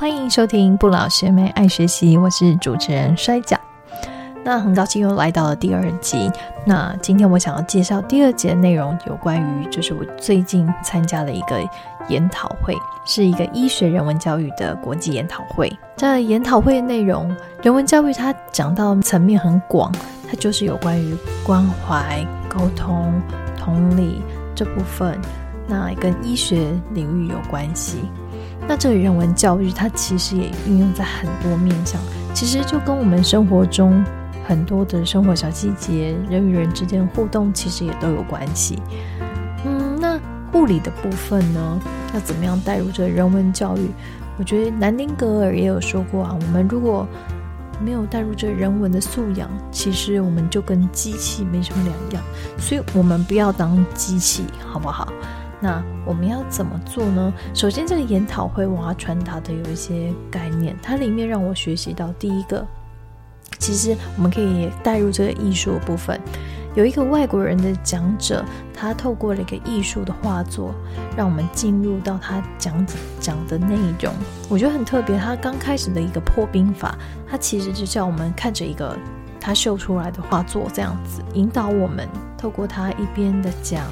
[0.00, 3.54] 欢迎收听不老学妹爱学习，我是主持人摔跤。
[4.42, 6.30] 那很高兴又来到了第二集。
[6.64, 11.60] 那今天我想要介绍第二节内容，有关于就是我最近参加了一个
[12.08, 12.74] 研讨会，
[13.04, 15.70] 是一个医学人文教育的国际研讨会。
[15.98, 17.30] 这研讨会的内容，
[17.62, 19.92] 人文教育它讲到层面很广，
[20.26, 21.14] 它就是有关于
[21.44, 23.20] 关怀、沟通、
[23.54, 24.22] 同理
[24.54, 25.20] 这部分，
[25.68, 27.98] 那跟医学领域有关系。
[28.70, 32.00] 那这个人文教育，它其实也运用在很多面上，
[32.32, 34.04] 其实就跟我们生活中。
[34.46, 38.80] 很多的生活小细节，人与人之间互动，其实也都有关系。
[39.64, 40.18] 嗯，那
[40.52, 41.80] 护理的部分呢，
[42.14, 43.90] 要怎么样带入这人文教育？
[44.38, 47.04] 我觉得南丁格尔也有说过啊，我们如果
[47.84, 52.22] 没有带入这人文的素养，其实我们就跟机器没什么两样。
[52.56, 55.12] 所以，我们不要当机器，好不好？
[55.60, 57.32] 那我们要怎么做呢？
[57.54, 62.66] 首先，这个研讨会我要传达的有一些概念，它里面让我学习到第一个。
[63.58, 66.18] 其实我们可以带入这个艺术的部分。
[66.76, 70.72] 有一个外国人的讲者，他透过了一个艺术的画作，
[71.16, 72.86] 让我们进入到他讲
[73.18, 74.14] 讲的内容。
[74.48, 75.18] 我觉得很特别。
[75.18, 76.96] 他刚开始的一个破冰法，
[77.28, 78.96] 他其实就叫我们看着一个
[79.40, 83.84] 他秀出来的画作，这样子引导我们，透过他一边的讲，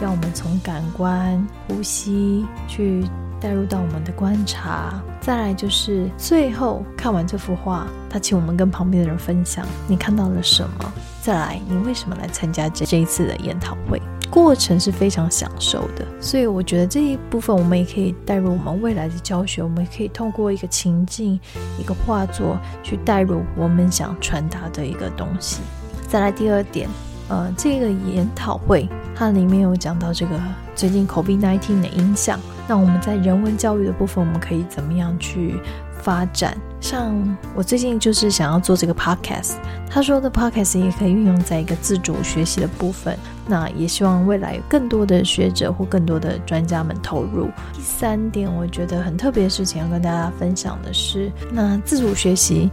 [0.00, 3.04] 让我们从感官、呼吸去。
[3.40, 10.92] 带入到我们的观察，再来就是最后看完这幅画，他请我们跟旁边的人分享你看到了什么。
[11.22, 14.02] 再来，你为什么来参加这这一次的研讨会？
[14.28, 21.38] 过程是非常享受的，所以我觉得这一部分我们也可以带入我们未来的教学，我们也可以通过一个情境、
[21.78, 25.60] 一个画作去带入我们想传达的一个东西。
[26.08, 26.88] 再来第二点，
[27.28, 30.40] 呃，这个研讨会它里面有讲到这个
[30.74, 32.38] 最近 COVID-19 的影响。
[32.66, 35.60] 那我们在人文教育的部分，我们可以怎么样去
[36.02, 36.56] 发展？
[36.80, 39.54] 像我最近就是想要做这个 podcast，
[39.90, 43.18] 他说的 podcast 也可以运用在一个自主学习的部分。
[43.46, 47.48] 那也希望未来有更多的学者或更多的专家们投入。
[47.72, 52.70] 第三点，我觉得很特别的事情要跟大家分享的是，那自主学习，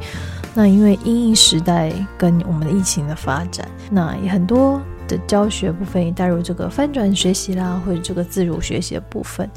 [0.53, 4.81] 那因为因应时代跟我们的疫情的发展，那也很多。
[5.07, 9.47] 的教学部分也带入这个翻转学习啦，或者这个自主学习的部分，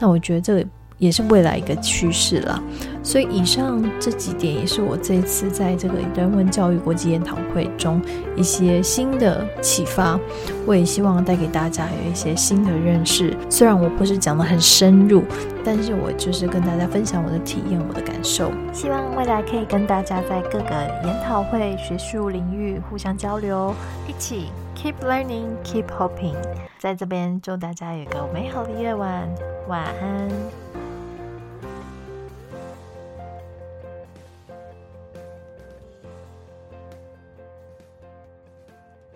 [0.00, 0.66] 那我觉得这个
[0.98, 2.62] 也是未来一个趋势了。
[3.02, 8.02] 所以以上这几点也是我这次在这个人文教育国际研讨会中
[8.34, 10.18] 一些新的启发。
[10.66, 13.36] 我也希望带给大家有一些新的认识。
[13.48, 15.22] 虽然我不是讲的很深入，
[15.64, 18.50] 但是我就是跟大家分享我的体验、我的感受。
[18.72, 20.70] 希望未来可以跟大家在各个
[21.04, 23.72] 研讨会、学术领域互相交流，
[24.08, 24.46] 一起。
[24.76, 26.34] Keep learning, keep hoping。
[26.78, 29.26] 在这边祝大家有个美好的夜晚，
[29.68, 30.85] 晚安。